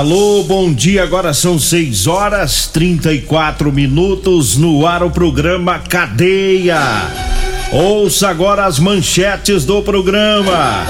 [0.00, 1.02] Alô, bom dia.
[1.02, 6.80] Agora são 6 horas 34 minutos no ar o programa Cadeia.
[7.70, 10.86] Ouça agora as manchetes do programa.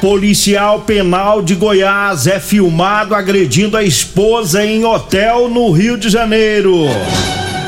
[0.00, 6.86] Policial penal de Goiás é filmado agredindo a esposa em hotel no Rio de Janeiro.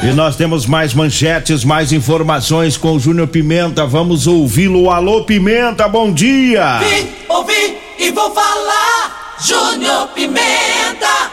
[0.05, 3.85] E nós temos mais manchetes, mais informações com o Júnior Pimenta.
[3.85, 4.91] Vamos ouvi-lo.
[4.91, 6.79] Alô, Pimenta, bom dia.
[6.79, 9.26] Vim, ouvi e vou falar.
[9.39, 11.31] Júnior Pimenta.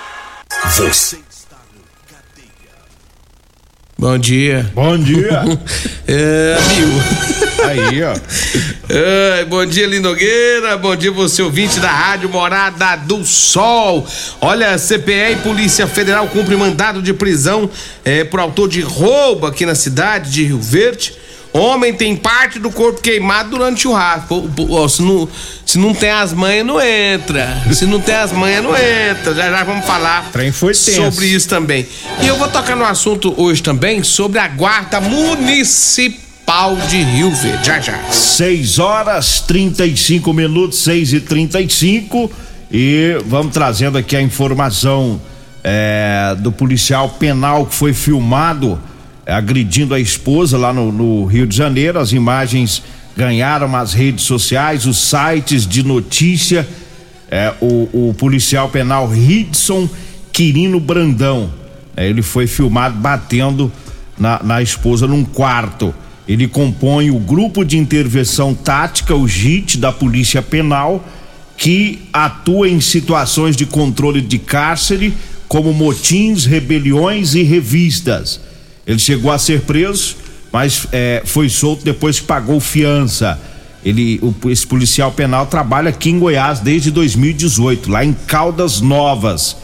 [0.76, 2.76] Você está no Cadeia.
[3.98, 4.72] Bom dia.
[4.74, 5.44] Bom dia.
[6.08, 7.64] é, amigo.
[7.64, 8.14] Aí, ó.
[8.90, 10.78] É, bom dia, Linogueira.
[10.78, 14.06] Bom dia, você ouvinte da Rádio Morada do Sol.
[14.42, 17.68] Olha, CPE e Polícia Federal cumprem mandado de prisão
[18.04, 21.16] é, por autor de roubo aqui na cidade de Rio Verde.
[21.54, 24.50] Homem tem parte do corpo queimado durante o churrasco.
[24.90, 25.30] se, não,
[25.64, 27.62] se não tem as manhas, não entra.
[27.72, 29.36] Se não tem as manhas, não entra.
[29.36, 30.32] Já já vamos falar
[30.96, 31.86] sobre isso também.
[32.22, 37.68] E eu vou tocar no assunto hoje também sobre a guarda municipal de Rio Verde.
[37.68, 38.00] Já já.
[38.10, 42.32] 6 horas 35 minutos, 6 e 35
[42.72, 45.22] e vamos trazendo aqui a informação
[45.64, 48.82] é, do policial penal que foi filmado
[49.26, 52.00] agredindo a esposa lá no, no, Rio de Janeiro.
[52.00, 52.84] As imagens
[53.16, 56.68] ganharam as redes sociais, os sites de notícia.
[57.30, 59.90] É, o, o, policial penal Ridson
[60.32, 61.52] Quirino Brandão.
[61.96, 63.72] É, ele foi filmado batendo
[64.18, 65.94] na, na esposa num quarto.
[66.28, 71.04] Ele compõe o grupo de intervenção tática, o JIT, da Polícia Penal,
[71.58, 75.14] que atua em situações de controle de cárcere,
[75.48, 78.40] como motins, rebeliões e revistas.
[78.86, 80.18] Ele chegou a ser preso,
[80.52, 83.40] mas é, foi solto depois que pagou fiança.
[83.84, 89.58] Ele, o, esse policial penal trabalha aqui em Goiás desde 2018, lá em Caldas Novas.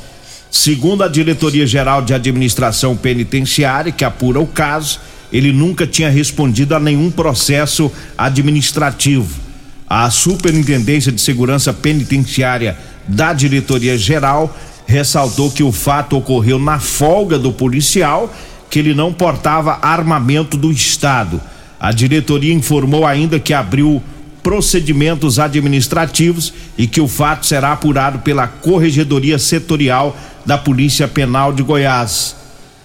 [0.52, 5.00] Segundo a Diretoria Geral de Administração Penitenciária, que apura o caso,
[5.32, 9.40] ele nunca tinha respondido a nenhum processo administrativo.
[9.88, 14.56] A Superintendência de Segurança Penitenciária da Diretoria Geral
[14.86, 18.34] ressaltou que o fato ocorreu na folga do policial
[18.70, 21.42] que ele não portava armamento do Estado.
[21.80, 24.02] A diretoria informou ainda que abriu
[24.44, 30.16] procedimentos administrativos e que o fato será apurado pela Corregedoria Setorial
[30.46, 32.36] da Polícia Penal de Goiás.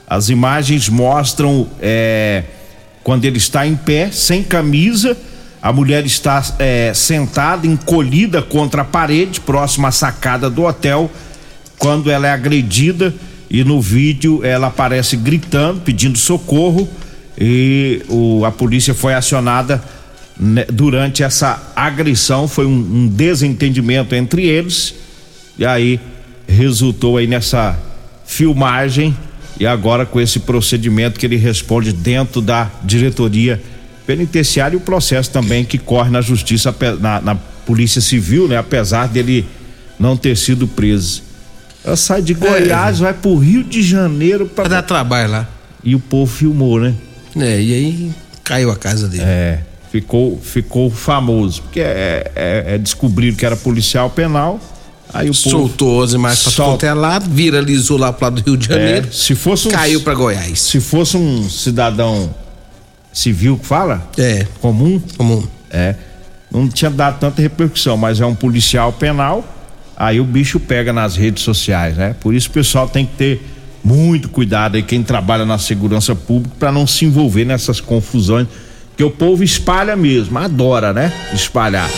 [0.06, 2.44] As imagens mostram é,
[3.02, 5.16] quando ele está em pé, sem camisa,
[5.62, 11.10] a mulher está é, sentada, encolhida contra a parede, próxima à sacada do hotel,
[11.78, 13.14] quando ela é agredida
[13.50, 16.88] e no vídeo ela aparece gritando, pedindo socorro
[17.38, 19.82] e o, a polícia foi acionada
[20.38, 24.94] né, durante essa agressão, foi um, um, desentendimento entre eles
[25.58, 26.00] e aí
[26.48, 27.78] resultou aí nessa
[28.24, 29.16] filmagem
[29.58, 33.60] e agora com esse procedimento que ele responde dentro da diretoria
[34.06, 38.56] penitenciária e o processo também que corre na justiça na, na polícia civil, né?
[38.56, 39.46] Apesar dele
[39.98, 41.22] não ter sido preso.
[41.84, 43.04] Ela sai de Goiás, é.
[43.04, 44.64] vai pro Rio de Janeiro pra.
[44.64, 45.48] Pra dar trabalho lá.
[45.82, 46.94] E o povo filmou, né?
[47.36, 49.22] É, e aí caiu a casa dele.
[49.24, 49.60] É,
[49.92, 51.62] ficou, ficou famoso.
[51.62, 54.58] Porque é, é, é descobriram que era policial penal.
[55.12, 56.74] Aí o Soltou as imagens pra Sol...
[56.74, 59.06] até lá, viralizou lá pro lado do Rio de Janeiro.
[59.06, 60.60] É, se fosse um, caiu para Goiás.
[60.60, 62.34] Se fosse um cidadão
[63.12, 64.08] civil que fala?
[64.18, 64.46] É.
[64.60, 65.00] Comum?
[65.16, 65.46] Comum.
[65.70, 65.94] É.
[66.50, 69.44] Não tinha dado tanta repercussão, mas é um policial penal
[69.96, 72.14] aí o bicho pega nas redes sociais, né?
[72.20, 73.42] Por isso o pessoal tem que ter
[73.82, 78.46] muito cuidado aí quem trabalha na segurança pública para não se envolver nessas confusões,
[78.96, 81.12] que o povo espalha mesmo, adora, né?
[81.32, 81.90] Espalhar.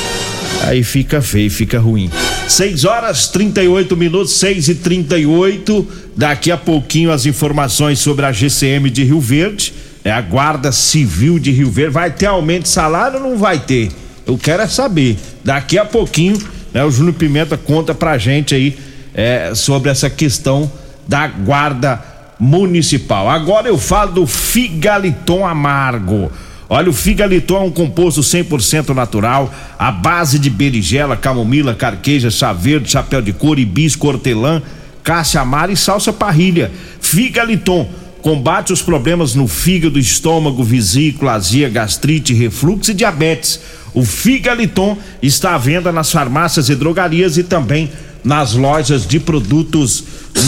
[0.63, 2.11] Aí fica feio, fica ruim.
[2.49, 8.89] 6 horas 38 minutos, 6 e 38 Daqui a pouquinho as informações sobre a GCM
[8.89, 9.75] de Rio Verde.
[10.03, 11.93] É a Guarda Civil de Rio Verde.
[11.93, 13.91] Vai ter aumento de salário ou não vai ter?
[14.27, 15.19] Eu quero é saber.
[15.45, 16.39] Daqui a pouquinho,
[16.77, 18.77] né, o Júnior Pimenta conta pra gente aí
[19.15, 20.71] é, sobre essa questão
[21.09, 22.05] da Guarda
[22.39, 23.31] Municipal.
[23.31, 26.31] Agora eu falo do Figaliton Amargo.
[26.69, 32.53] Olha, o Figaliton é um composto 100% natural, à base de berigela, camomila, carqueja, chá
[32.53, 34.61] verde, chapéu de couro, hibisco, hortelã,
[35.03, 36.71] caixa amara e salsa parrilha.
[37.01, 37.89] Figaliton
[38.27, 43.61] combate os problemas no fígado, estômago, vesícula, azia, gastrite, refluxo e diabetes.
[43.95, 47.89] O Figaliton está à venda nas farmácias e drogarias e também
[48.25, 50.03] nas lojas de produtos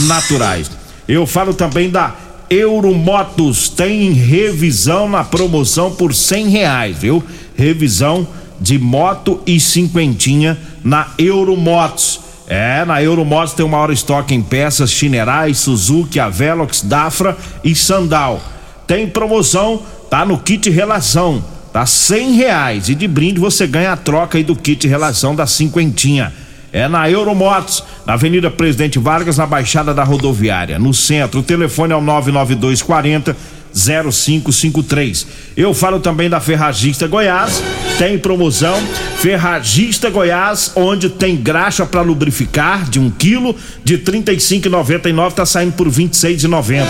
[0.09, 0.69] naturais.
[1.07, 2.17] Eu falo também da
[2.51, 7.23] Euromotos, tem revisão na promoção por cem reais, viu?
[7.55, 8.27] Revisão
[8.61, 12.28] de moto e cinquentinha na Euromotos.
[12.49, 18.41] É, na Euromotos tem o maior estoque em peças Chinerai, Suzuki, Avelox, Dafra e Sandal.
[18.87, 23.97] Tem promoção, tá no kit relação, tá cem reais e de brinde você ganha a
[23.99, 26.33] troca aí do kit relação da cinquentinha.
[26.73, 31.41] É na Euromotos, na Avenida Presidente Vargas, na Baixada da Rodoviária, no centro.
[31.41, 33.37] O telefone é o 99240
[33.79, 35.27] 0553.
[35.57, 37.63] Eu falo também da Ferragista Goiás,
[37.99, 38.77] tem promoção
[39.19, 43.55] Ferragista Goiás, onde tem graxa para lubrificar de um quilo
[43.85, 46.85] de 35,99 tá saindo por 26,90.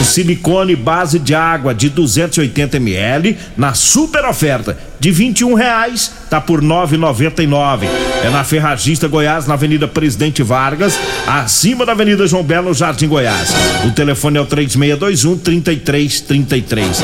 [0.00, 6.40] O silicone base de água de 280 ml na super oferta de 21 reais tá
[6.40, 7.86] por 9,99.
[8.24, 13.50] É na Ferragista Goiás, na Avenida Presidente Vargas, acima da Avenida João Belo, Jardim Goiás.
[13.86, 17.02] O telefone é o 3621 3333.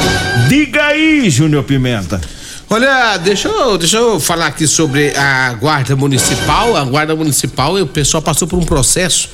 [0.48, 2.20] Diga aí, Júnior Pimenta.
[2.68, 6.76] Olha, deixa eu, deixa eu falar aqui sobre a Guarda Municipal.
[6.76, 9.28] A Guarda Municipal, o pessoal passou por um processo,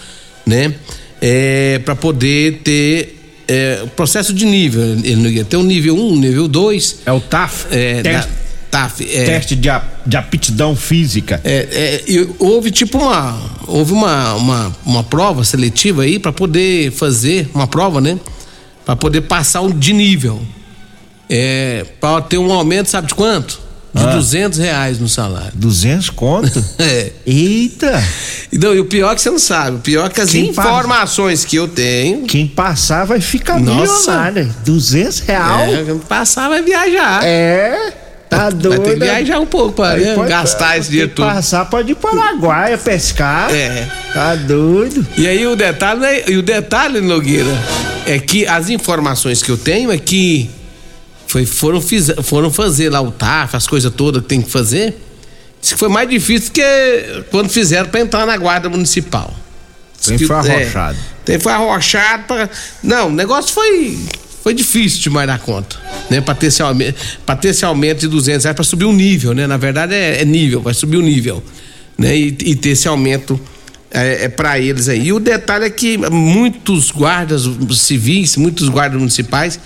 [0.45, 0.75] né?
[1.23, 4.83] É, para poder ter é, processo de nível.
[5.03, 7.01] Ele tem um nível 1, um, nível 2.
[7.07, 7.67] É o TAF?
[7.71, 9.69] É, teste, da, TAF, é, teste de,
[10.07, 11.41] de aptidão física.
[11.45, 13.59] É, é, houve tipo uma.
[13.67, 18.19] Houve uma, uma, uma prova seletiva aí para poder fazer uma prova, né?
[18.85, 20.41] Para poder passar um de nível.
[21.29, 23.61] É, para ter um aumento, sabe de quanto?
[23.93, 24.15] De ah.
[24.15, 25.53] 200 reais no salário.
[25.55, 26.65] 200 conto?
[26.79, 27.13] é.
[27.27, 28.03] Eita!
[28.53, 29.77] Então, e o pior é que você não sabe.
[29.77, 32.23] O pior é que as quem informações que eu tenho.
[32.23, 34.13] Quem passar vai ficar Nossa.
[34.13, 34.55] milionário.
[34.65, 35.79] 200 reais?
[35.79, 37.25] É, quem passar vai viajar.
[37.25, 38.00] É.
[38.31, 38.69] Tá doido.
[38.69, 41.27] Vai ter que viajar um pouco pra né, pode, gastar esse dinheiro todo.
[41.27, 43.53] passar, pode ir para Paraguai pescar.
[43.53, 43.89] É.
[44.15, 45.05] Tá doido.
[45.19, 47.51] E aí o detalhe, né, e o detalhe, Nogueira,
[48.07, 50.49] é que as informações que eu tenho é que
[51.27, 54.97] foi, foram, fiz, foram fazer lá o TAF, as coisas todas que tem que fazer.
[55.61, 56.63] Isso foi mais difícil que
[57.33, 59.35] quando fizeram para entrar na guarda municipal.
[60.07, 60.99] Tem foi arrochado.
[61.27, 62.25] É, foi arrochado.
[62.25, 62.49] Pra...
[62.83, 63.99] Não, o negócio foi
[64.43, 65.77] foi difícil demais na conta,
[66.09, 66.21] né?
[66.21, 66.97] Para ter esse aumento,
[67.41, 69.47] ter esse aumento de 200 reais para subir um nível, né?
[69.47, 71.43] Na verdade é, é, nível, vai subir o nível,
[71.99, 72.17] né?
[72.17, 73.39] E, e ter esse aumento
[73.91, 75.09] é, é para eles aí.
[75.09, 77.43] E o detalhe é que muitos guardas
[77.75, 79.61] civis, muitos guardas municipais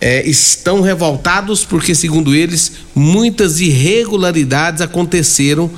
[0.00, 5.70] é, estão revoltados porque, segundo eles, muitas irregularidades aconteceram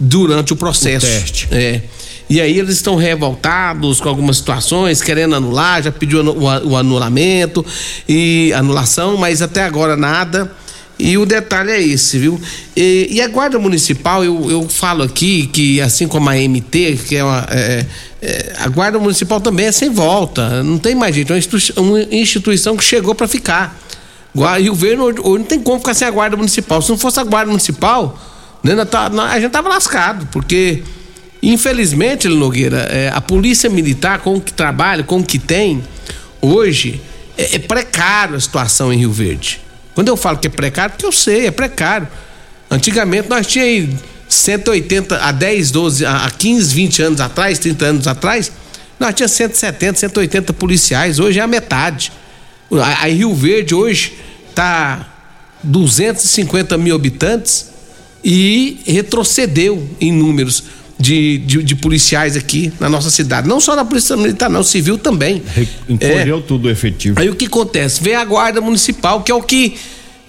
[0.00, 1.06] durante o processo.
[1.06, 1.48] O teste.
[1.50, 1.82] É.
[2.28, 7.64] E aí eles estão revoltados com algumas situações, querendo anular, já pediu o anulamento
[8.08, 10.50] e anulação, mas até agora nada.
[10.98, 12.40] E o detalhe é esse, viu?
[12.74, 17.16] E, e a Guarda Municipal, eu, eu falo aqui que, assim como a MT, que
[17.16, 17.46] é uma.
[17.50, 17.86] É,
[18.22, 21.40] é, a Guarda Municipal também é sem volta, não tem mais jeito, é
[21.80, 23.78] uma instituição, que chegou para ficar.
[24.58, 26.80] Rio Verde hoje não tem como ficar sem a Guarda Municipal.
[26.80, 28.18] Se não fosse a Guarda Municipal,
[28.62, 28.74] né,
[29.30, 30.82] a gente tava lascado, porque.
[31.46, 35.80] Infelizmente, Nogueira, é, a polícia militar, com que trabalha, com que tem,
[36.42, 37.00] hoje,
[37.38, 39.60] é, é precário a situação em Rio Verde.
[39.94, 42.08] Quando eu falo que é precário, porque eu sei, é precário.
[42.68, 48.50] Antigamente nós tínhamos 180 a 10, 12, a 15, 20 anos atrás, 30 anos atrás,
[48.98, 52.10] nós tínhamos 170, 180 policiais, hoje é a metade.
[52.72, 54.14] A, a Rio Verde hoje
[54.50, 55.14] está
[55.62, 57.70] 250 mil habitantes
[58.24, 60.64] e retrocedeu em números
[60.98, 63.46] de, de, de, policiais aqui na nossa cidade.
[63.46, 65.42] Não só na Polícia Militar, não, civil também.
[65.88, 66.42] Encolheu é.
[66.42, 67.20] tudo efetivo.
[67.20, 68.02] Aí o que acontece?
[68.02, 69.76] Vem a Guarda Municipal, que é o que.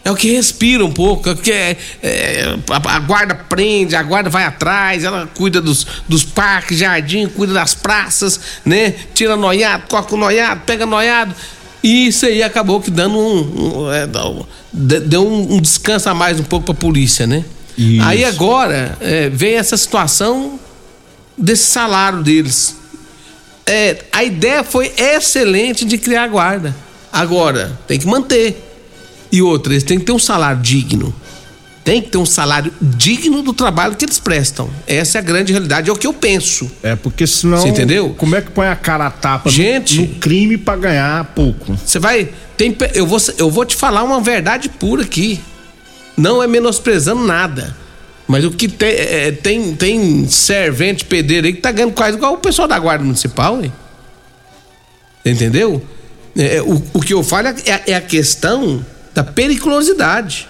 [0.04, 4.30] É o que respira um pouco, é que é, é a, guarda prende, a guarda
[4.30, 8.94] vai atrás, ela cuida dos, dos parques, jardim, cuida das praças, né?
[9.14, 11.36] Tira noiado, toca o noiado, pega noiado.
[11.84, 13.84] E isso aí acabou que dando um.
[13.86, 14.08] um é,
[14.72, 17.44] deu um, um descanso a mais um pouco pra polícia, né?
[17.78, 18.04] Isso.
[18.04, 20.60] Aí agora é, vem essa situação
[21.38, 22.76] desse salário deles.
[23.66, 26.76] É, a ideia foi excelente de criar a guarda.
[27.12, 28.64] Agora, tem que manter.
[29.32, 31.14] E outra, eles têm que ter um salário digno.
[31.84, 34.70] Tem que ter um salário digno do trabalho que eles prestam.
[34.86, 36.70] Essa é a grande realidade, é o que eu penso.
[36.84, 37.60] É, porque senão.
[37.60, 38.14] Você entendeu?
[38.18, 41.78] Como é que põe a cara a tapa Gente, no, no crime para ganhar pouco?
[41.78, 42.30] Você vai.
[42.58, 45.40] Tem, eu, vou, eu vou te falar uma verdade pura aqui.
[46.18, 47.76] Não é menosprezando nada.
[48.28, 52.34] Mas o que tem, é, tem, tem servente, pedreiro aí que tá ganhando quase igual
[52.34, 53.72] o pessoal da Guarda Municipal, hein?
[55.24, 55.82] Entendeu?
[56.36, 57.56] É, o, o que eu falo é,
[57.88, 60.50] é a questão da periculosidade.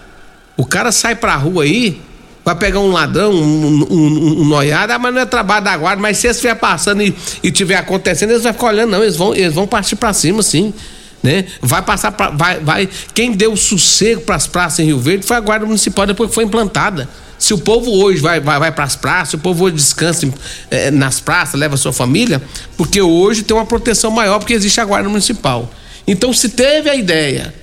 [0.56, 2.02] O cara sai pra rua aí,
[2.44, 6.02] vai pegar um ladrão, um, um, um noiado, ah, mas não é trabalho da guarda,
[6.02, 9.16] mas se eles estiver passando e, e tiver acontecendo, eles vão ficar olhando, não, eles
[9.16, 10.74] vão, eles vão partir pra cima, sim.
[11.22, 11.46] Né?
[11.62, 12.90] Vai passar pra, vai, vai.
[13.14, 16.36] Quem deu sossego para as praças em Rio Verde foi a Guarda Municipal depois que
[16.36, 17.10] foi implantada.
[17.40, 20.28] Se o povo hoje vai, vai, vai para as praças, o povo hoje descansa
[20.72, 22.42] eh, nas praças, leva sua família,
[22.76, 25.70] porque hoje tem uma proteção maior porque existe a Guarda Municipal.
[26.08, 27.54] Então, se teve a ideia,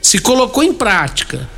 [0.00, 1.48] se colocou em prática,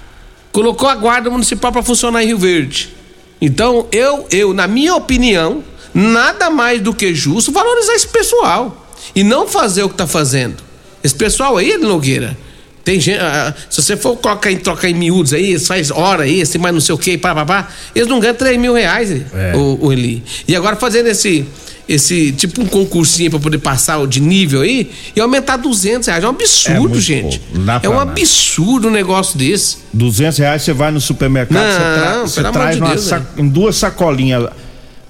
[0.50, 2.94] colocou a Guarda Municipal para funcionar em Rio Verde.
[3.40, 5.62] Então, eu, eu, na minha opinião,
[5.94, 10.69] nada mais do que justo valorizar esse pessoal e não fazer o que está fazendo.
[11.02, 12.36] Esse pessoal aí, Nogueira,
[12.84, 13.18] tem gente.
[13.18, 16.72] Uh, se você for colocar em troca em miúdos aí, faz hora aí, assim, mas
[16.72, 19.54] não sei o que, pá, pá, pá, eles não ganham 3 mil reais, é.
[19.54, 20.22] o, o Eli.
[20.46, 21.46] E agora fazendo esse.
[21.88, 26.22] Esse tipo um concursinho para poder passar de nível aí e aumentar 200 reais.
[26.22, 27.42] É um absurdo, é gente.
[27.82, 29.78] É um absurdo um negócio desse.
[29.92, 33.48] 200 reais você vai no supermercado, não, você, tra você traz de Deus, sac em
[33.48, 34.50] duas sacolinhas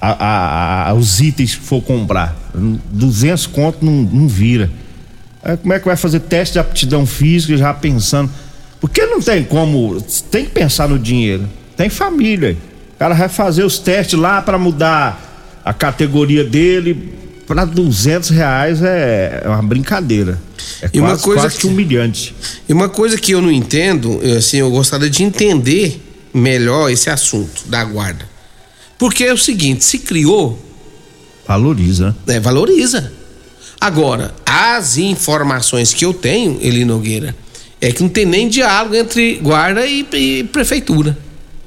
[0.00, 2.35] a, a, a, os itens que for comprar.
[2.54, 4.70] 200 conto não, não vira.
[5.42, 8.30] É, como é que vai fazer teste de aptidão física já pensando?
[8.80, 10.00] Porque não tem como.
[10.30, 11.49] Tem que pensar no dinheiro.
[11.76, 12.56] Tem família.
[12.94, 17.14] O cara vai fazer os testes lá para mudar a categoria dele
[17.47, 20.38] para 200 reais é, é uma brincadeira.
[20.80, 22.35] É e quase, uma coisa quase que humilhante.
[22.68, 26.00] E uma coisa que eu não entendo, assim, eu gostaria de entender
[26.32, 28.25] melhor esse assunto da guarda.
[28.97, 30.64] Porque é o seguinte, se criou.
[31.47, 32.14] Valoriza.
[32.28, 33.12] É, valoriza.
[33.80, 37.34] Agora, as informações que eu tenho, Eli Nogueira,
[37.80, 41.16] é que não tem nem diálogo entre guarda e, e prefeitura.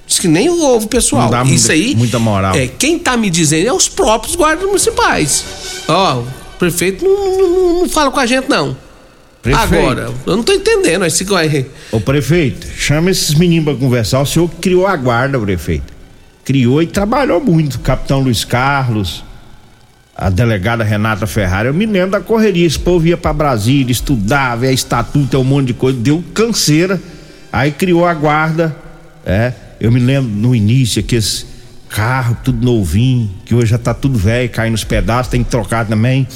[0.06, 1.32] Diz que nem houve pessoal.
[1.32, 1.96] Não Isso muita, aí.
[1.96, 2.56] Muita moral.
[2.56, 5.44] É, quem tá me dizendo é os próprios guardas municipais.
[5.88, 6.28] Ó, o
[6.60, 8.78] prefeito não, não, não fala com a gente, não.
[9.42, 9.76] Prefeito.
[9.76, 11.04] Agora, eu não tô entendendo.
[11.06, 11.26] Esse...
[11.92, 14.22] Ô prefeito, chama esses meninos pra conversar.
[14.22, 15.92] O senhor criou a guarda, prefeito.
[16.46, 17.80] Criou e trabalhou muito.
[17.80, 19.24] Capitão Luiz Carlos,
[20.16, 24.68] a delegada Renata Ferrari, eu me lembro da correria, esse povo ia para Brasília, estudava,
[24.68, 27.02] é estatuto, é um monte de coisa, deu canseira,
[27.52, 28.76] aí criou a guarda,
[29.26, 31.48] é, eu me lembro no início aqueles
[31.90, 35.86] carro tudo novinho, que hoje já tá tudo velho, caindo nos pedaços, tem que trocar
[35.86, 36.28] também,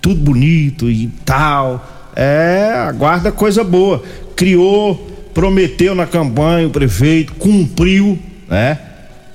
[0.00, 4.02] tudo bonito e tal, é, a guarda coisa boa,
[4.34, 4.94] criou,
[5.32, 8.78] prometeu na campanha o prefeito, cumpriu, né,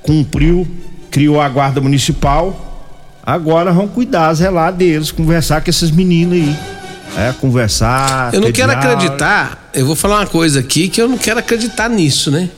[0.02, 0.66] cumpriu,
[1.10, 2.71] criou a guarda municipal,
[3.24, 6.56] Agora vão cuidar, zelar deles, conversar com esses meninos aí.
[7.16, 8.32] É, conversar.
[8.34, 11.88] Eu não quero acreditar, eu vou falar uma coisa aqui que eu não quero acreditar
[11.88, 12.48] nisso, né?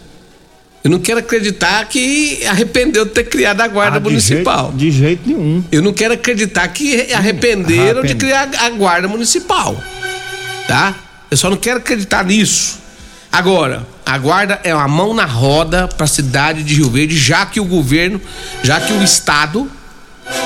[0.82, 4.66] Eu não quero acreditar que arrependeu de ter criado a guarda ah, de municipal.
[4.66, 5.64] Jeito, de jeito nenhum.
[5.72, 9.82] Eu não quero acreditar que arrependeram de criar a guarda municipal.
[10.68, 10.94] Tá?
[11.30, 12.78] Eu só não quero acreditar nisso.
[13.32, 17.46] Agora, a guarda é uma mão na roda para a cidade de Rio Verde, já
[17.46, 18.20] que o governo,
[18.62, 19.68] já que o estado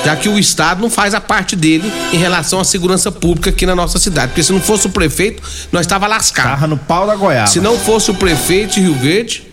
[0.05, 3.67] já que o Estado não faz a parte dele em relação à segurança pública aqui
[3.67, 4.29] na nossa cidade.
[4.29, 5.43] Porque se não fosse o prefeito,
[5.73, 6.51] nós estava lascado.
[6.51, 7.51] Tava no pau da Goiás.
[7.51, 9.47] Se não fosse o prefeito de Rio Verde,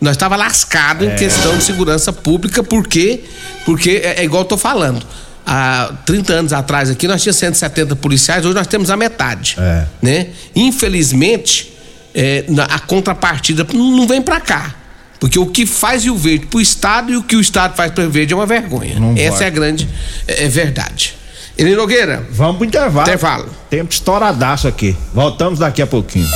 [0.00, 1.12] nós estava lascado é.
[1.12, 3.20] em questão de segurança pública, por quê?
[3.64, 5.04] Porque é, é igual eu tô falando.
[5.46, 9.56] Há 30 anos atrás aqui nós tínhamos 170 policiais, hoje nós temos a metade.
[9.58, 9.86] É.
[10.00, 10.28] Né?
[10.56, 11.72] Infelizmente,
[12.14, 14.74] é, a contrapartida não vem para cá.
[15.24, 18.02] Porque o que faz Rio Verde pro Estado e o que o Estado faz pro
[18.02, 19.00] Rio Verde é uma vergonha.
[19.00, 19.44] Não Essa pode.
[19.44, 19.88] é a grande
[20.28, 21.14] é, é verdade.
[21.56, 22.28] Eli Nogueira.
[22.30, 23.08] Vamos pro intervalo.
[23.08, 23.48] Intervalo.
[23.70, 24.94] Tempo estouradaço aqui.
[25.14, 26.28] Voltamos daqui a pouquinho.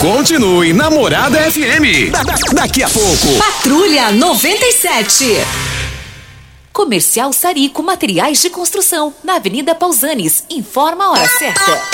[0.00, 2.10] Continue Namorada FM.
[2.10, 3.38] Da, da, daqui a pouco.
[3.38, 5.26] Patrulha 97.
[6.72, 9.14] Comercial Sarico Materiais de Construção.
[9.22, 10.42] Na Avenida Pausanes.
[10.50, 11.93] Informa a hora certa.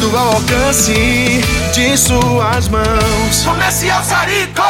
[0.00, 0.94] tudo ao alcance
[1.74, 3.42] de suas mãos.
[3.44, 4.62] Comercial Sarico!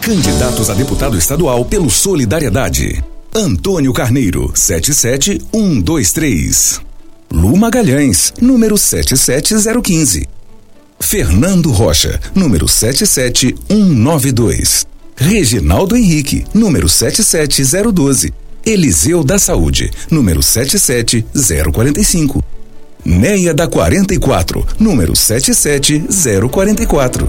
[0.00, 3.00] Candidatos a deputado estadual pelo Solidariedade.
[3.34, 6.80] Antônio Carneiro, 77123.
[7.30, 10.28] Lu Magalhães, número 77015.
[10.98, 14.84] Fernando Rocha, número 77192.
[15.14, 18.34] Reginaldo Henrique, número 77012.
[18.66, 22.42] Eliseu da Saúde, número 77045.
[23.04, 27.28] Neia da 44, número 77044.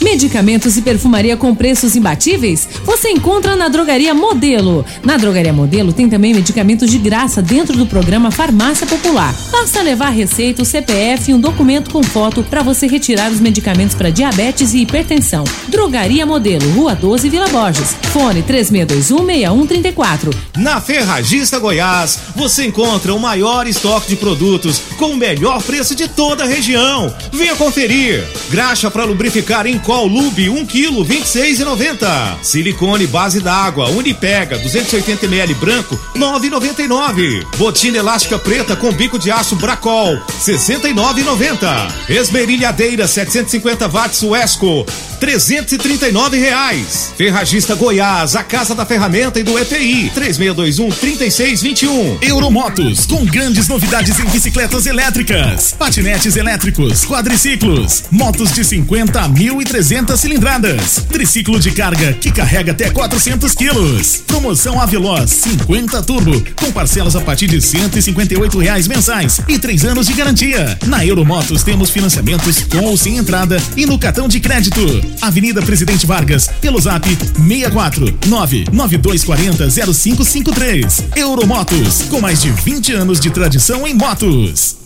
[0.00, 2.68] Medicamentos e perfumaria com preços imbatíveis?
[2.84, 4.84] Você encontra na Drogaria Modelo.
[5.04, 9.34] Na Drogaria Modelo tem também medicamentos de graça dentro do programa Farmácia Popular.
[9.50, 13.96] Basta levar receita, o CPF e um documento com foto para você retirar os medicamentos
[13.96, 15.42] para diabetes e hipertensão.
[15.66, 17.96] Drogaria Modelo, Rua 12, Vila Borges.
[18.16, 20.34] Fone 36216134.
[20.56, 26.08] Na Ferragista Goiás, você encontra o maior estoque de produtos com o melhor preço de
[26.08, 27.14] toda a região.
[27.30, 28.26] Venha conferir.
[28.48, 32.38] Graxa para lubrificar em copo Lube 1 kg 26,90.
[32.42, 37.44] Silicone base d'água Unipega 280 ml branco 9,99.
[37.58, 41.92] Botina elástica preta com bico de aço Bracol 69,90.
[42.08, 44.86] Esmerilhadeira 750 watts Wesco
[45.18, 47.12] 339 reais.
[47.16, 52.18] Ferragista Goiás, a casa da ferramenta e do EPI 3621 3621.
[52.22, 59.86] Euromotos com grandes novidades em bicicletas elétricas, patinetes elétricos, quadriciclos, motos de 50 a 1.300
[59.96, 61.06] 300 cilindradas.
[61.10, 64.22] Triciclo de carga que carrega até 400 quilos.
[64.26, 70.06] Promoção Aveloz 50 Turbo com parcelas a partir de 158 reais mensais e três anos
[70.06, 70.78] de garantia.
[70.86, 74.80] Na Euromotos temos financiamentos com ou sem entrada e no cartão de crédito.
[75.20, 81.04] Avenida Presidente Vargas, pelo Zap 64 99240 0553.
[81.16, 84.85] Euromotos com mais de 20 anos de tradição em motos.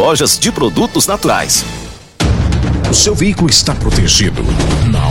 [0.39, 1.63] de produtos naturais.
[2.89, 4.41] O seu veículo está protegido?
[4.91, 5.10] Não?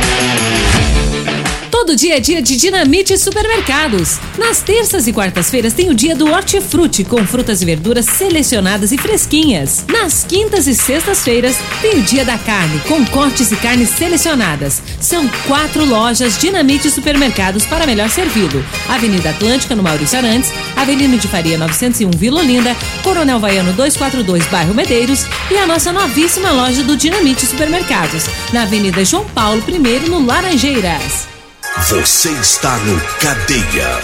[1.91, 4.17] Todo dia é dia de Dinamite Supermercados.
[4.37, 8.97] Nas terças e quartas-feiras tem o dia do Hortifruti com frutas e verduras selecionadas e
[8.97, 9.83] fresquinhas.
[9.89, 14.81] Nas quintas e sextas-feiras tem o dia da carne com cortes e carnes selecionadas.
[15.01, 18.63] São quatro lojas Dinamite Supermercados para melhor servido.
[18.87, 22.73] Avenida Atlântica no Maurício Arantes, Avenida de Faria 901 Vila Olinda,
[23.03, 29.03] Coronel Vaiano 242 Bairro Medeiros e a nossa novíssima loja do Dinamite Supermercados na Avenida
[29.03, 31.30] João Paulo I no Laranjeiras.
[31.79, 33.99] Você está no Cadeia.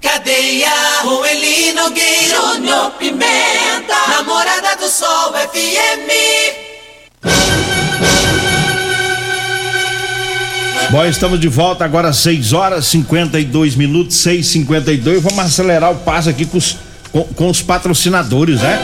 [0.00, 0.70] Cadeia,
[1.02, 6.10] com Eli Nogueira, Júnior Pimenta, Namorada do Sol FM.
[10.90, 15.96] Bom, estamos de volta agora às 6 horas 52 minutos, 6 52 Vamos acelerar o
[15.96, 16.76] passo aqui com os,
[17.10, 18.78] com, com os patrocinadores, né?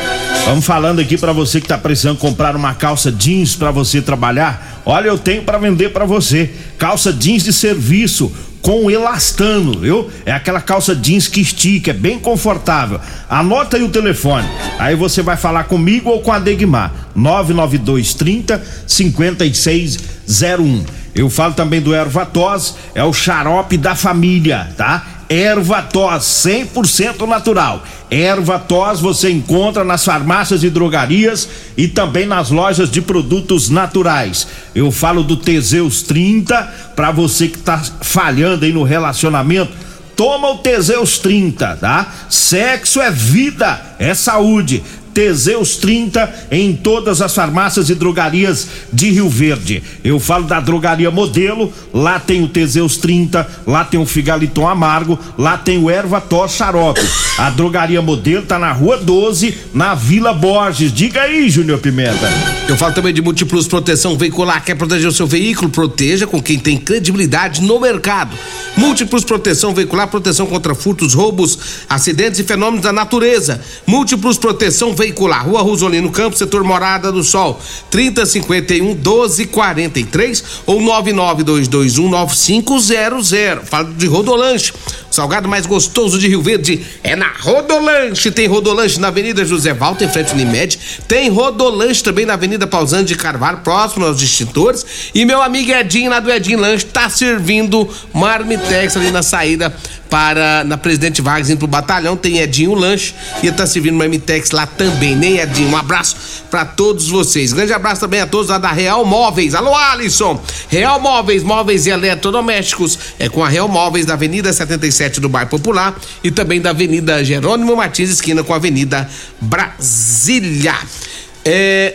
[0.47, 4.83] Vamos falando aqui para você que tá precisando comprar uma calça jeans para você trabalhar.
[4.85, 6.51] Olha, eu tenho para vender para você.
[6.77, 10.11] Calça jeans de serviço com elastano, viu?
[10.27, 13.01] É aquela calça jeans que estica, é bem confortável.
[13.29, 14.49] Anota aí o telefone.
[14.79, 16.93] Aí você vai falar comigo ou com a Degmar.
[17.15, 20.85] 992 30 5601.
[21.15, 25.20] Eu falo também do Ervatós, é o xarope da família, tá?
[25.31, 27.85] Erva tos 100% natural.
[28.11, 34.49] Erva tos você encontra nas farmácias e drogarias e também nas lojas de produtos naturais.
[34.75, 36.61] Eu falo do Teseus 30
[36.97, 39.73] para você que tá falhando aí no relacionamento.
[40.17, 42.13] Toma o Teseus 30, tá?
[42.29, 44.83] Sexo é vida, é saúde.
[45.21, 49.83] Teseus 30 em todas as farmácias e drogarias de Rio Verde.
[50.03, 55.19] Eu falo da drogaria Modelo, lá tem o Teseus 30, lá tem o Figaliton Amargo,
[55.37, 57.07] lá tem o Ervator Xarope.
[57.37, 60.91] A drogaria Modelo tá na Rua 12, na Vila Borges.
[60.91, 62.27] Diga aí, Júnior Pimenta.
[62.67, 64.65] Eu falo também de Multiplus Proteção Veicular.
[64.65, 65.71] Quer proteger o seu veículo?
[65.71, 68.35] Proteja com quem tem credibilidade no mercado.
[68.77, 73.61] Múltiplos Proteção Veicular, proteção contra furtos, roubos, acidentes e fenômenos da natureza.
[73.87, 83.69] Múltiplos Proteção Veicular, Rua Rosolino Campos, setor Morada do Sol, 3051 1243 ou 99221 9500.
[83.69, 84.73] Falo de Rodolanche.
[85.21, 88.31] Salgado mais gostoso de Rio Verde é na Rodolanche.
[88.31, 90.79] Tem Rodolanche na Avenida José Walter, em frente ao Unimed.
[91.07, 95.11] Tem Rodolanche também na Avenida Pausante de Carvalho, próximo aos extintores.
[95.15, 99.71] E meu amigo Edinho, lá do Edinho Lanche, tá servindo marmitex ali na saída
[100.11, 104.67] para na Presidente Vargas indo pro batalhão, tem Edinho Lanche e tá servindo marmitex lá
[104.67, 105.71] também, nem Edinho.
[105.71, 106.17] Um abraço
[106.51, 107.53] para todos vocês.
[107.53, 109.55] Grande abraço também a todos lá da Real Móveis.
[109.55, 110.43] Alô, Alisson!
[110.69, 112.99] Real Móveis, móveis e eletrodomésticos.
[113.19, 117.25] É com a Real Móveis da Avenida 77 do Bairro Popular e também da Avenida
[117.25, 119.09] Jerônimo Martins, esquina com a Avenida
[119.41, 120.75] Brasília.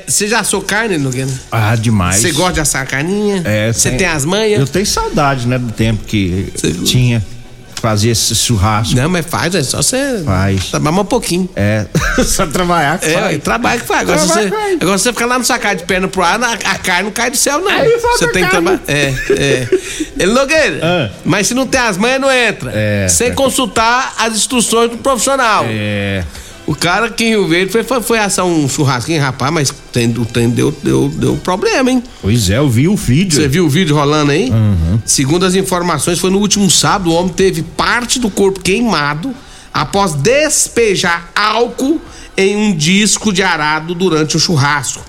[0.08, 1.30] Você já assou carne, Nogueira?
[1.51, 2.17] Ah, demais.
[2.17, 3.41] Você gosta de assar carninha?
[3.45, 4.60] É, Você tem as manhas?
[4.60, 6.51] Eu tenho saudade, né, do tempo que
[6.84, 7.23] tinha.
[7.86, 8.95] Fazia esse churrasco.
[8.95, 10.24] Não, mas faz, é só você.
[10.26, 10.65] Faz.
[10.71, 11.48] Trabalha um pouquinho.
[11.56, 11.86] É.
[12.26, 13.26] só trabalhar que É, faz.
[13.28, 14.02] ué, trabalho que faz.
[14.02, 14.39] Agora você,
[14.82, 17.38] agora você fica lá no sacar de perna pro ar, a carne não cai do
[17.38, 17.69] céu, não.
[17.69, 18.80] Aí você tem que trabalhar.
[18.88, 19.67] É, é.
[20.17, 21.10] Ele Nogueira, Ah.
[21.24, 22.71] mas se não tem as manhas, não entra.
[22.74, 23.08] É.
[23.08, 25.65] Sem consultar as instruções do profissional.
[25.69, 26.24] É.
[26.67, 30.10] O cara que em Rio Verde foi, foi, foi assar um churrasquinho, rapaz, mas tem,
[30.10, 32.04] o trem deu, deu, deu problema, hein?
[32.21, 33.39] Pois é, eu vi o vídeo.
[33.39, 34.49] Você viu o vídeo rolando aí?
[34.49, 34.99] Uhum.
[35.06, 39.32] Segundo as informações, foi no último sábado, o homem teve parte do corpo queimado
[39.71, 42.01] após despejar álcool
[42.36, 45.06] em um disco de arado durante o churrasco.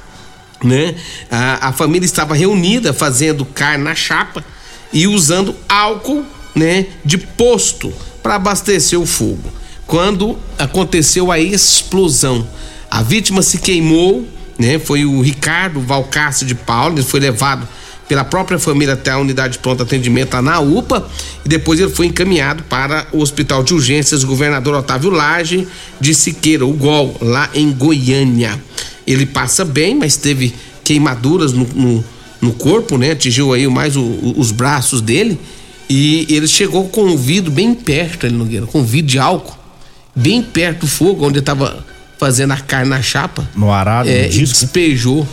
[0.62, 0.94] Né?
[1.30, 4.44] A, a família estava reunida fazendo carne na chapa
[4.92, 7.92] e usando álcool né, de posto
[8.22, 9.50] para abastecer o fogo.
[9.86, 12.46] Quando aconteceu a explosão,
[12.90, 14.26] a vítima se queimou,
[14.58, 14.78] né?
[14.78, 17.66] Foi o Ricardo Valcácio de Paulo, ele foi levado
[18.08, 21.08] pela própria família até a unidade de pronto atendimento lá na UPA
[21.44, 25.66] e depois ele foi encaminhado para o Hospital de Urgências Governador Otávio Lage
[26.00, 28.60] de Siqueira, o GOL, lá em Goiânia.
[29.06, 32.04] Ele passa bem, mas teve queimaduras no, no,
[32.40, 33.10] no corpo, né?
[33.12, 35.38] Atingiu aí mais o- o- os braços dele
[35.90, 39.56] e ele chegou com o vidro bem perto, ele Nogueira, com o vidro de álcool,
[40.16, 41.84] bem perto do fogo, onde estava
[42.18, 43.46] fazendo a carne na chapa.
[43.54, 44.58] No arado, É, no disco.
[44.60, 45.28] despejou.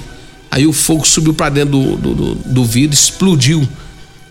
[0.51, 3.67] Aí o fogo subiu pra dentro do, do, do- do vidro, explodiu.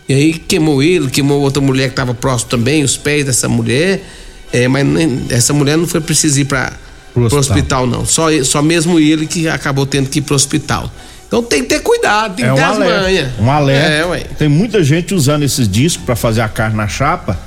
[0.08, 4.04] E aí queimou ele, queimou outra mulher que estava próximo também, os pés dessa mulher.
[4.52, 6.74] É, mas nem- essa mulher não foi preciso ir para
[7.16, 7.38] o hospital.
[7.40, 8.04] hospital, não.
[8.04, 10.92] Só, só mesmo ele que acabou tendo que ir pro hospital.
[11.26, 12.98] Então tem que ter cuidado, tem que É um ter as manhas.
[12.98, 13.42] alerta.
[13.42, 13.88] Um alerta.
[13.90, 14.18] É, ué.
[14.38, 17.38] Tem muita gente usando esses discos pra fazer a carne na chapa,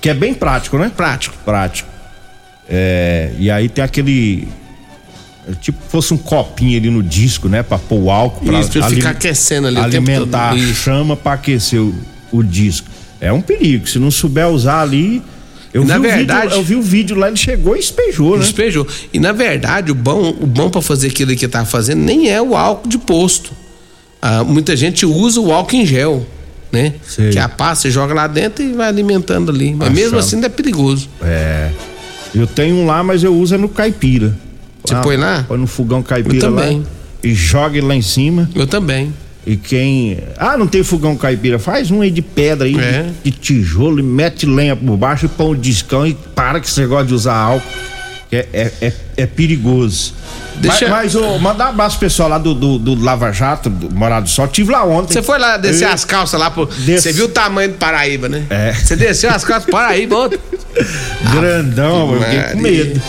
[0.00, 0.90] que é bem prático, né?
[0.96, 1.34] Prático.
[1.44, 1.88] Prático.
[2.68, 4.48] É, e aí tem aquele.
[5.48, 7.62] é Tipo, fosse um copinho ali no disco, né?
[7.62, 8.44] Pra pôr o álcool.
[8.44, 11.94] Pra Isso, pra ali- ficar aquecendo ali Alimentar a chama pra aquecer o,
[12.32, 12.88] o disco.
[13.20, 13.86] É um perigo.
[13.88, 15.22] Se não souber usar ali.
[15.72, 18.44] Eu, na verdade- vídeo, eu vi o vídeo lá, ele chegou e espejou, né?
[18.44, 18.86] Despejou.
[19.12, 22.40] E na verdade, o bom, o bom para fazer aquilo que tá fazendo nem é
[22.40, 23.52] o álcool de posto.
[24.22, 26.26] Ah, muita gente usa o álcool em gel,
[26.72, 26.94] né?
[27.06, 27.30] Sei.
[27.30, 29.74] Que a passa, você joga lá dentro e vai alimentando ali.
[29.74, 31.08] Mas mesmo assim ainda é perigoso.
[31.22, 31.70] É.
[32.34, 34.34] Eu tenho um lá, mas eu uso é no caipira.
[34.84, 35.44] Você Ah, põe lá?
[35.48, 36.62] Põe no fogão caipira lá.
[36.62, 36.84] também.
[37.22, 38.48] E joga lá em cima.
[38.54, 39.12] Eu também.
[39.46, 40.18] E quem.
[40.36, 41.58] Ah, não tem fogão caipira?
[41.58, 43.10] Faz um aí de pedra aí, É.
[43.24, 46.68] de, de tijolo, e mete lenha por baixo e põe o discão e para que
[46.70, 47.66] você gosta de usar álcool.
[48.30, 50.14] Que É, é, é, é perigoso.
[50.56, 53.94] Deixa- Mas, mas ô, mandar um abraço pessoal lá do, do, do Lava Jato, do
[53.94, 54.48] Morado do Sol.
[54.48, 55.12] Tive lá ontem.
[55.12, 56.64] Você foi lá descer Eu- as calças lá pro.
[56.66, 58.44] Você viu o tamanho do Paraíba, né?
[58.48, 58.72] É.
[58.72, 60.38] Você desceu as calças do Paraíba ontem.
[61.32, 63.02] Grandão, eu fiquei com medo.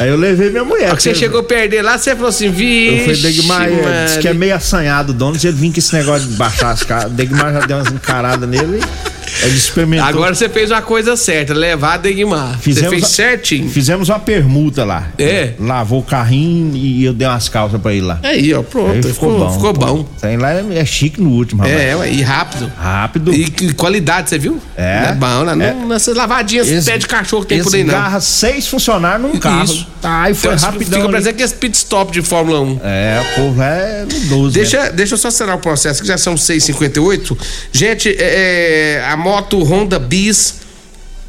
[0.00, 0.88] Aí eu levei minha mulher.
[0.90, 2.98] Só que você porque- chegou a perder lá, você falou assim, vixe.
[2.98, 5.78] Eu fui Degmar, é, disse que é meio assanhado o dono, se ele vir com
[5.78, 7.12] esse negócio de baixar as caras.
[7.12, 9.11] Degmar já deu umas encaradas nele e
[9.42, 10.06] ele experimentou.
[10.06, 12.58] Agora você fez uma coisa certa, levar a Degmar.
[12.60, 13.68] Você fez a- certinho.
[13.70, 15.08] Fizemos uma permuta lá.
[15.18, 15.52] É.
[15.58, 18.18] Lavou o carrinho e eu dei umas calças pra ele lá.
[18.22, 18.92] Aí, ó, pronto.
[18.94, 19.52] Aí ficou, bom.
[19.52, 20.04] Ficou bom.
[20.20, 21.80] Tem lá é é chique no último, rapaz.
[21.80, 22.72] É, e rápido.
[22.78, 23.32] Rápido.
[23.34, 24.60] E que qualidade, você viu?
[24.76, 25.00] É.
[25.02, 25.68] Não é bom, né?
[25.68, 25.72] É.
[25.74, 27.94] Não, nessas lavadinhas Esse- pé de cachorro que tem por aí, não.
[27.94, 29.64] Esgarra seis funcionários num carro.
[29.64, 29.86] Isso.
[30.00, 30.98] Tá, aí foi Então, rapidão.
[31.00, 32.80] Fica parecendo que esse pit stop de Fórmula 1.
[32.82, 34.46] É, o povo é nudoso.
[34.58, 34.62] né?
[34.62, 37.36] Deixa, deixa eu só acelerar o processo, que já são 6h58.
[37.70, 40.56] Gente, é, é, a moto Honda Bis,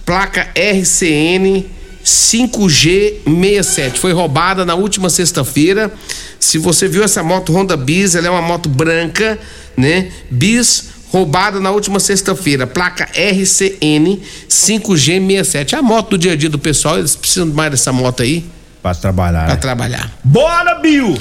[0.06, 1.65] placa RCN,
[2.03, 3.97] 5G67.
[3.97, 5.91] Foi roubada na última sexta-feira.
[6.39, 9.39] Se você viu essa moto Honda Bis, ela é uma moto branca,
[9.77, 10.12] né?
[10.29, 15.73] Bis roubada na última sexta-feira, placa RCN 5G67.
[15.73, 18.43] É a moto do dia a dia do pessoal, eles precisam mais dessa moto aí
[18.82, 19.45] Pra trabalhar.
[19.45, 19.60] pra né?
[19.60, 20.12] trabalhar.
[20.23, 21.15] Bora, Bill!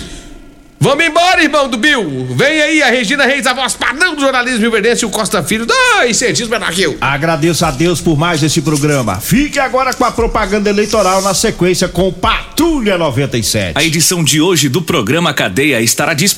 [0.83, 2.27] Vamos embora, irmão do Bill.
[2.31, 5.65] Vem aí a Regina Reis, a voz padrão do jornalismo Verdense e o Costa Filho.
[5.65, 6.19] Dois
[6.75, 6.99] que eu.
[7.01, 9.21] Agradeço a Deus por mais esse programa.
[9.21, 13.79] Fique agora com a propaganda eleitoral na sequência com Patrulha 97.
[13.79, 16.33] A edição de hoje do programa Cadeia estará disponível